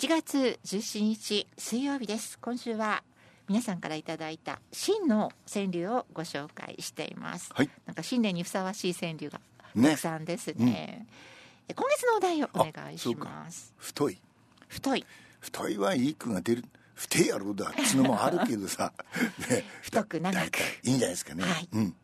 [0.00, 2.38] 1月17日水曜日です。
[2.38, 3.02] 今週は
[3.48, 7.68] 皆さんからいただいた真の川柳をご紹介しています、はい。
[7.84, 9.42] なんか新年にふさわしい川柳が
[9.74, 9.90] ね。
[9.90, 11.06] たくさんですね。
[11.68, 13.74] え今月のお題をお願いします。
[13.76, 14.18] 太い。
[14.68, 15.06] 太い。
[15.38, 16.64] 太いはいい句が出る。
[16.94, 17.66] 太いやろうだ。
[17.66, 18.94] っつのもあるけどさ、
[19.50, 20.60] ね、太く長く。
[20.82, 21.68] いいんじゃないですかね、はい。
[21.72, 21.94] うん、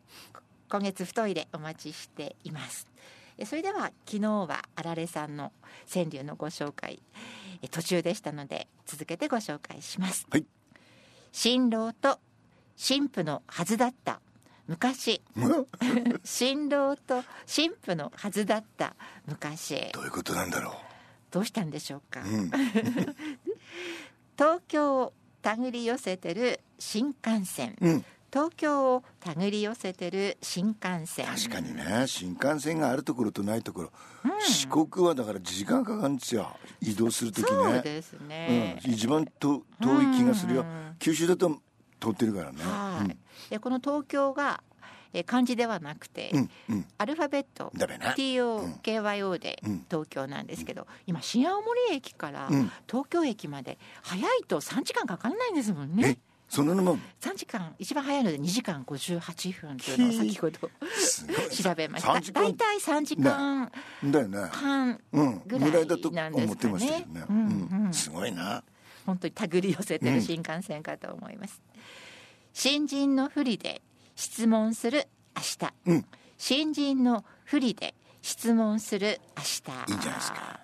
[0.69, 2.85] 今月太いでお待ちしています。
[2.91, 2.97] え
[3.45, 5.51] それでは昨日はあられさんの
[5.91, 7.01] 川柳のご紹介
[7.61, 10.27] え途中でしたので続けてご紹介します。
[10.29, 10.45] はい。
[11.31, 12.19] 新郎と
[12.75, 14.21] 新婦のはずだった
[14.67, 15.21] 昔。
[16.23, 18.95] 新郎と新婦のはずだった
[19.25, 19.91] 昔。
[19.93, 20.75] どういうことなんだろ
[21.31, 22.51] どうしたんでしょうか、う、うん、
[24.37, 27.75] 東京を手繰り寄せてる新幹線。
[27.81, 31.25] うん、東京を手繰り寄せてる新幹線。
[31.27, 33.91] 確かにね新幹線があるところとないところ、
[34.39, 36.57] 四国はだから時間かかるんですよ。
[36.81, 37.47] 移動する時ね。
[37.49, 40.95] そうですね、うん、一番と遠い気がするよ、うん。
[40.99, 41.49] 九州だと
[41.99, 42.57] 通ってるからね。
[42.61, 43.17] はい、
[43.49, 44.61] でこの東京が
[45.13, 46.85] えー漢字ではなくて、うんうん。
[46.97, 48.13] アルファベットだべな。
[48.13, 49.85] TOKYO でうん。
[49.89, 52.71] 東京なんですけど、今新青森駅からうん。
[52.87, 56.17] 東京駅まで早いと3時間かからないんですもんえね
[56.49, 62.13] そのも？3時間一番早いので2時間58分というのを先ほど調べました。
[62.13, 62.43] 3時間。
[62.43, 63.71] 大体3時間
[64.05, 66.73] だよね半うんぐらいなんです思ってかね。
[66.73, 67.93] ましたけどね、うんうん。
[67.93, 68.63] すごいな。
[69.05, 71.61] 本当に手繰り寄せてる新幹線かと思います、
[72.53, 73.81] 新人のふりで
[74.15, 76.05] 質問する明日、うん。
[76.37, 79.91] 新人のふりで質問する明日。
[79.91, 80.59] いいんじゃないですか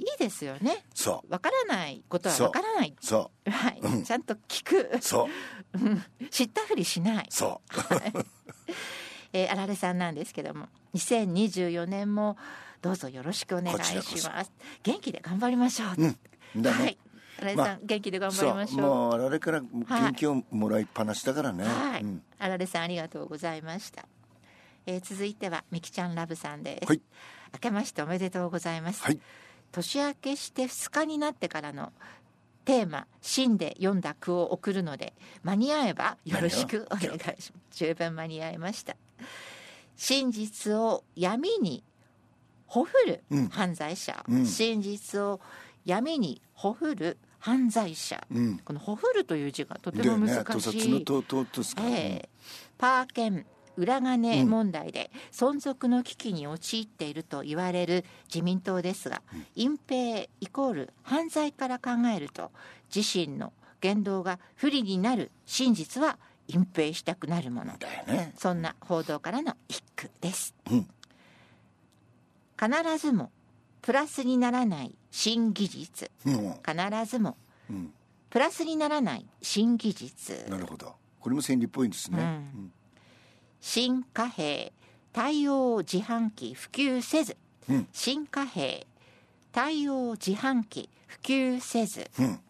[0.00, 0.82] いいですよね。
[0.94, 2.96] そわからないことはわからない。
[2.98, 3.06] う。
[3.06, 4.02] そはい、うん。
[4.02, 4.90] ちゃんと聞く。
[4.96, 4.98] う。
[5.00, 7.26] そう知ったふりしない。
[7.28, 7.78] そう。
[9.32, 12.36] えーあられさんなんですけども2024年も
[12.82, 14.52] どうぞよろしくお願いします。
[14.82, 16.16] 元気で頑張りましょう、
[16.56, 16.66] うん。
[16.66, 16.98] はい。
[17.38, 18.80] あられさん、まあ元気で頑張りましょう。
[18.80, 22.22] もうあれから元気をもらいっぱなしだからね、はい、うん。
[22.38, 24.06] あられさんありがとうございました、
[24.86, 27.02] えー続いてはみきちゃんラブさんです、はい。
[27.52, 29.20] 明けましておめでとうございます、はい
[29.72, 31.92] 年明けして2日になってからの
[32.64, 37.52] テーマ「真」で読んだ句を送るので間に合えばよろしくお願いします。
[37.72, 38.96] 十分間に合いました。
[39.96, 41.84] 真実を闇に
[42.66, 43.48] ほふるうん。
[43.48, 44.46] 犯罪者、うん。
[44.46, 45.40] 真実を
[45.84, 48.58] 闇にほふる犯罪者、うん。
[48.58, 52.28] この「ほふる」という字がとても難屠しい、殺のとととすか、ええ。
[52.78, 59.22] パーケン裏金問題で存続の危機に陥っていると言われる自民党ですが、
[59.54, 62.50] 隠蔽イコール犯罪から考えると
[62.94, 67.76] 自身の言動が不利になる真実は隠蔽したくなるもの。
[67.78, 68.34] だよね。
[68.36, 70.88] そんな報道からの一句です、うん。
[72.58, 73.30] 必ずも
[73.80, 76.10] プラスにならない新技術。
[76.26, 77.36] うん、必ずも
[77.70, 77.92] うん、
[78.30, 80.44] プラスにならない新技術。
[80.48, 80.94] なるほど。
[81.20, 82.72] これも千里っぽいんですね、うん
[83.60, 84.72] 新貨幣
[85.12, 87.36] 対応自販機普及せず、
[87.68, 87.88] うん。
[87.92, 88.86] 新貨幣
[89.52, 92.10] 対応自販機普及せず。
[92.18, 92.40] うん。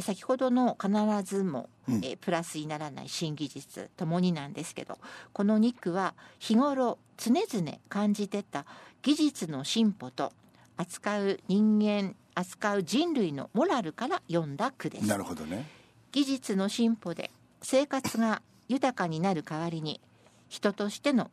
[0.00, 0.90] 先ほどの必
[1.22, 2.04] ずも、うん。
[2.04, 4.98] えプラスにならない新技術ともになんですけど
[5.32, 8.64] この2句は日頃常々感じてた
[9.02, 10.32] 技術の進歩と
[10.76, 15.06] 扱う人間扱う人類のモラルから読んだ句です。
[15.06, 15.66] なるほどね。
[16.12, 17.30] 技術の進歩で
[17.62, 20.00] 生活が豊かになる代わりに
[20.48, 21.30] 人としての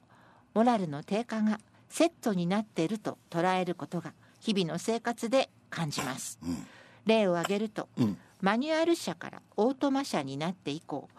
[0.53, 1.59] モラルの低下が
[1.89, 6.39] セットになっていると捉えることが日々の生活で感じます。
[6.43, 6.65] うん。
[7.05, 8.17] 例を挙げるとうん。
[8.41, 11.09] マニュアル車からオートマ車になって以降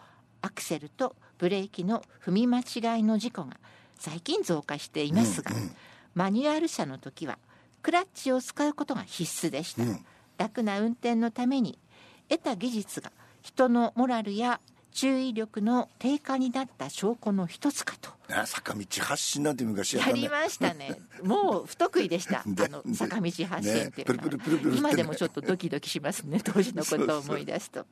[0.41, 3.57] アクセルとブレーキの踏み間違いの事故が
[3.99, 5.71] 最近増加していますが、うんうん。
[6.13, 7.37] マニュアル車の時は
[7.81, 10.05] クラッチを使うことが必須でした、うん。
[10.37, 11.79] 楽な運転のために
[12.29, 14.59] 得た技術が人のモラルや
[14.97, 18.09] 注意力の低下になった証拠の一つかと。
[18.33, 20.13] あ坂道発進なんて昔やね。
[20.13, 20.99] りましたね。
[21.21, 22.41] もう不得意でした。
[22.49, 27.85] であの坂道発進っていうのは、今でもちょっとドキドキしますね当時のことを思い出すと。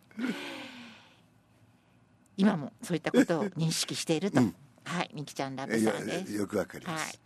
[2.38, 4.56] 今もそういったことを認識していると、うん。
[4.84, 6.34] はいみきちゃんラブさんです。
[6.34, 7.12] よくわかりまはい。
[7.12, 7.20] す、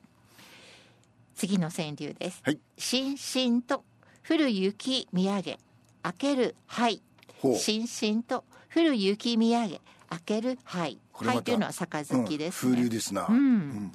[1.35, 2.41] 次の川柳です。
[2.43, 2.59] はい。
[2.77, 3.85] しんしんと
[4.27, 5.57] 降る雪見上げ、
[6.03, 7.01] 開ける灰。
[7.57, 8.43] しんしんと
[8.73, 10.99] 降る雪見上げ、開ける灰。
[11.11, 12.89] これまた灰というのは杯ですうん、風流ね。
[12.89, 13.91] ですな、うん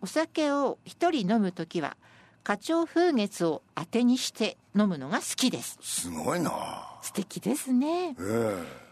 [0.00, 1.96] お酒を一人飲むときは、
[2.42, 5.78] 花鳥風月を当てにして飲むのが好きです。
[5.80, 6.52] すごいな
[7.00, 8.10] 素敵ですね。
[8.10, 8.84] ええ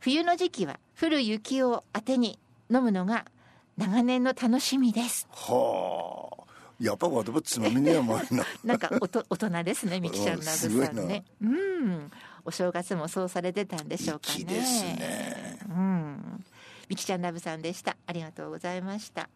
[0.00, 2.38] 冬の時期は降る雪を当てに
[2.70, 3.24] 飲むのが
[3.76, 5.26] 長年の楽しみです。
[5.32, 6.48] はあ
[6.80, 12.10] やっぱわたばつまみにはまいな なんかおと大人ですねみきちゃんラブさんねうん
[12.48, 14.38] お正月もそうされてたんでしょうかね。
[14.38, 15.58] 粋ですね。
[15.68, 16.44] うん。
[16.88, 17.98] みきちゃんラブさんでした。
[18.06, 19.28] ありがとうございました。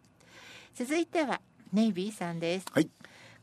[0.73, 1.39] 続いては
[1.71, 2.65] ネイビーさんです。
[2.73, 2.89] はい。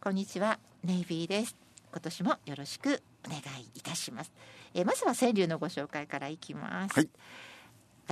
[0.00, 0.58] こんにちは。
[0.82, 1.54] ネイビーです。
[1.92, 4.32] 今年もよろしくお願いいたします。
[4.74, 7.08] えーまずは川柳のご紹介からいきます、はい。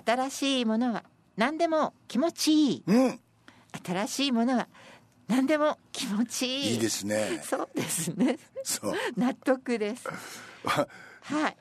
[0.07, 1.03] 新しいものは
[1.37, 2.83] 何でも気持ちいい。
[2.87, 3.21] うん。
[3.85, 4.69] 新しいものは
[5.27, 6.73] 何でも気持ちいい。
[6.75, 7.41] いいですね。
[7.43, 8.39] そうですね。
[8.63, 8.95] そう。
[9.17, 10.09] 納得です
[11.29, 11.57] はい。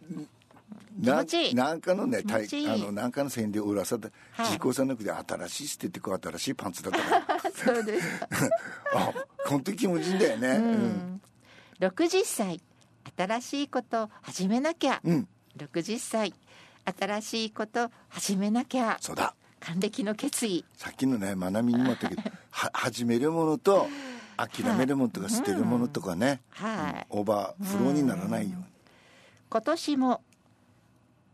[1.02, 1.56] 気な持ちいい。
[1.56, 2.70] なんかのね気持ちいい。
[2.70, 4.48] あのなんかの線で裏さではい。
[4.48, 7.52] 自己さなくて新しい捨ててこう新しいパンツだったから。
[7.52, 8.20] そうです。
[8.20, 8.28] か
[8.96, 9.14] あ
[9.46, 10.48] 本当に気持ちいいんだよね。
[10.50, 11.22] うん。
[11.80, 12.62] 60歳。
[13.16, 15.00] 新しいこと始めなきゃ。
[15.04, 15.28] うん、うん、
[15.58, 16.34] 60歳。
[17.00, 18.98] 新しいこと始めなきゃ。
[19.02, 19.36] そうだ。
[19.60, 20.66] 還暦の決意。
[20.76, 22.22] さっきのね学びにもあったけど
[22.52, 23.88] は始めるものと
[24.38, 27.08] 諦めるものとか捨てるものとかね、はい。
[27.10, 28.66] オーバーフローにならないように
[29.50, 30.22] 今年も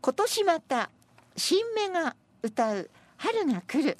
[0.00, 0.90] 今年また
[1.36, 3.96] 新芽が歌う春が来る。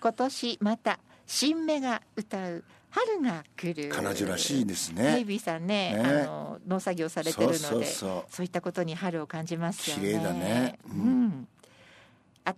[0.00, 3.90] 今年また新芽が歌う春が来る。
[3.90, 6.00] 彼女らしいですネイねビーさんねね。
[6.00, 10.02] あの農作業されてるのでそういったことに春を感じますよね。
[10.02, 10.78] 綺麗だね。
[10.86, 11.48] ううんん、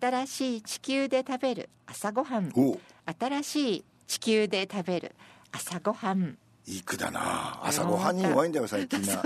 [0.01, 2.51] 新しい地球で食べる朝ごはん。
[2.57, 2.79] お。
[3.19, 5.15] 新しい地球で食べる
[5.53, 7.59] 朝ごはんいい句だな。
[7.63, 9.17] 朝ごはんに弱いんだよ最近な。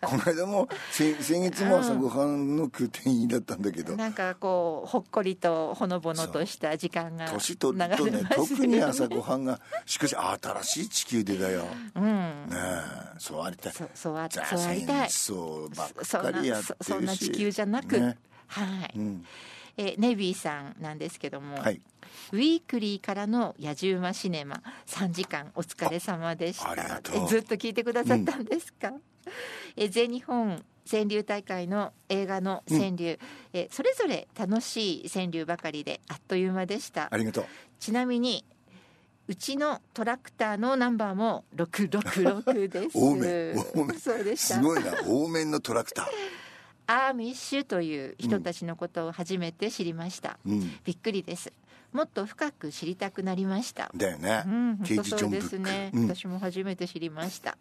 [0.00, 3.96] この間も先先月も朝ごはんの句店員だったんだけど。
[3.96, 11.66] なんかこうほっこりとほのぼのとした時間が年取るとね特に朝ごはんがしかし新しい地球でだよ。
[11.94, 12.04] うん。
[12.04, 13.72] ねえそうありたい。
[13.72, 15.10] そうそうありたい。
[15.10, 16.86] そうばっかりやってるし。
[16.86, 18.18] そそんな地球じゃなく、ね。
[18.48, 19.24] はい、うん
[19.76, 21.80] えーネビーさんなんですけども、はい。
[22.32, 26.68] ウィークリーからの野獣馬シネマ3時間お疲れ様でした。
[26.68, 27.24] あありがとう。
[27.24, 28.92] えずっと聞いてくださったんですか、
[29.76, 33.18] え全日本川柳大会の映画の川柳、
[33.52, 37.08] えそれぞれ楽しい川柳ばかりであっという間でした。
[37.10, 37.44] ありがとう。
[37.78, 38.44] ちなみに
[39.28, 42.90] うちのトラクターのナンバーも666です。
[42.98, 43.98] 多め多め。
[43.98, 44.56] そうでした。
[44.56, 46.06] すごいな多めのトラクター
[46.86, 50.60] アーミッシュという人たちのことを初めて知りました、うん。
[50.84, 51.52] びっくりです。
[51.92, 53.90] もっと深く知りたくなりました。
[53.94, 54.42] だよね。
[54.46, 56.08] うん、刑本当そうですね、うん。
[56.08, 57.56] 私も初めて知りました。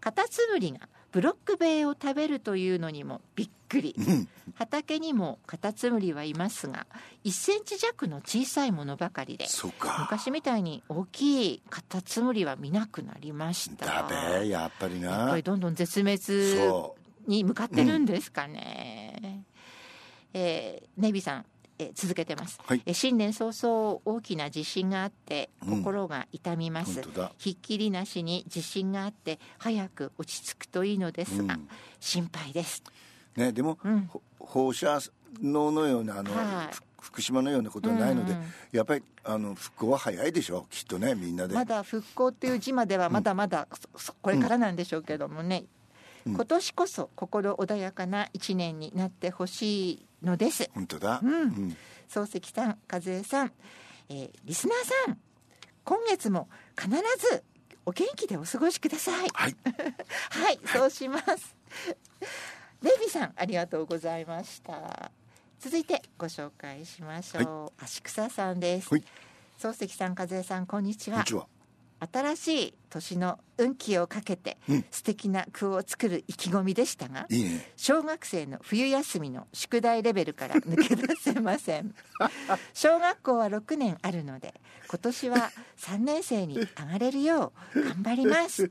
[0.00, 3.94] カタツムリがブロック塀を食べるというのにもびっくり。
[3.98, 4.28] うん。
[4.54, 6.86] 畑にもカタツムリはいますが
[7.24, 9.46] 1センチ弱の小さいものばかりで
[10.00, 16.96] 昔みたいに大きいカタツムリは見なくなりましただべやっぱりやっぱなりどんどん絶滅そ
[17.30, 19.44] に向かってるんですかね、
[20.34, 21.44] えーネイビーさん、
[21.78, 22.82] えー続けてます、はい。
[22.84, 25.78] えー新年早々大きな地震があってうん。
[25.82, 27.32] 心が痛みます、本当だ。
[27.38, 31.68] ひっきりなしに地震があって早く落ち着くといいのですが、うん。
[32.00, 32.82] 心配です。
[33.36, 34.06] ねでもうん。
[34.06, 34.98] ほ放射
[35.40, 36.74] 能のようなあのはい。
[36.74, 41.54] ふ福島のようなことはないのでうんうんやっぱりあの復興は早いでしょきっとねみんなで。
[41.54, 45.68] まだ復興っていう字まではまだまだ、そそこれからなんでしょうけどもね、うん
[46.26, 50.70] 今年こそ心穏やかな一年になってほしいのです。
[50.74, 51.20] 本当だ。
[51.22, 51.32] うん。
[51.32, 51.76] うん。
[52.08, 53.52] 漱石さん和江さん、
[54.08, 55.18] えーリスナーさん
[55.84, 57.42] 今月も必ず
[57.86, 59.28] お元気でお過ごしください。
[59.32, 59.56] はい。
[60.30, 61.56] はいそうします。
[62.82, 65.10] デイビーさんありがとうございました。
[65.58, 68.88] 続いてご紹介しましょう、足草さんです。
[68.90, 69.04] はい。
[69.58, 71.16] 漱石さん和江さんこんにちは。
[71.18, 71.46] こんにちは
[72.12, 74.84] 新しい年の運気をかけてうん。
[74.90, 77.72] 素敵な句を作る意気込みでしたが、いいね。
[77.76, 81.94] 小学生の冬休みの宿題レベルから抜け出せません。
[82.74, 84.54] 小学校は6年あるので
[84.88, 88.70] 今年は3年生に上がれるよう頑張ります。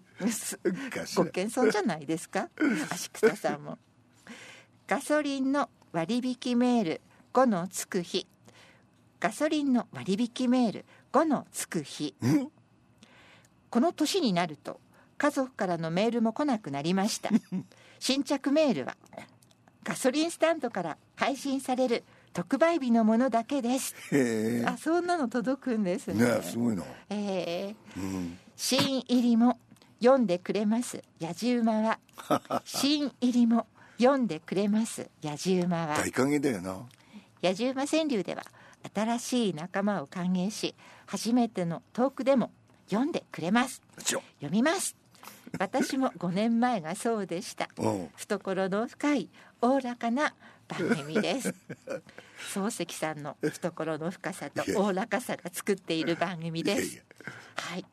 [1.16, 2.50] ご謙遜じゃないですか？
[2.90, 3.78] 足草さんも。
[4.88, 7.02] ガソリンの割引メール
[7.34, 8.28] 5のつく日。
[9.20, 12.16] ガソリンの割引メール5のつく日。
[12.22, 12.52] うん
[13.70, 14.80] この年になると
[15.18, 17.30] 家族からのメールも来なくなりました。
[18.00, 18.96] 新着メールは
[19.84, 23.96] ガソリンスタンドから配信される特売日のものだけです。
[24.66, 26.26] あそんなの届くんですね。
[26.26, 26.84] ねすごいな。
[27.10, 28.38] えーうん。
[28.56, 29.60] 新入りも
[30.00, 31.04] 読んでくれます。
[31.20, 32.00] 野獣馬は。
[32.64, 35.10] 新入りも読んでくれます。
[35.24, 35.98] 野獣馬は。
[35.98, 36.86] 大歓迎だよな。
[37.42, 38.44] 野獣馬川柳では
[38.94, 42.52] 新しい仲間を歓迎し初めてのトークでも
[42.90, 43.82] 読んでくれます。
[44.04, 44.96] 読みます。
[45.60, 47.70] 私も5年前がそうでした。
[48.18, 49.30] 懐の深い
[49.62, 50.34] おおらかな
[50.68, 51.54] 番組です。
[52.54, 57.04] 漱石さんの懐の深さとおおらかさが作っている番組です。
[57.56, 57.86] はい。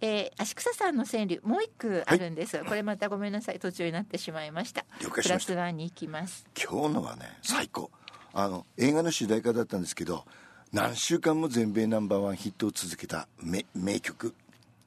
[0.00, 4.84] えー、足草さんの川柳もう一句あるんです、これまたごめんなさい途中になってしまいました。
[4.98, 6.46] プラスワンに行きます。
[6.56, 7.90] 今日のはね最高。
[8.32, 10.24] あの映画の主題歌だったんですけど
[10.72, 13.26] 何週間も全米ナンバーワンヒットを続けた
[13.74, 14.34] 名曲。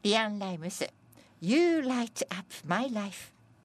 [0.03, 0.89] リアン・ライムス
[1.41, 3.31] 「You Light Up My Life」